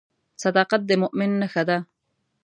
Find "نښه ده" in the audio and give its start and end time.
1.41-1.77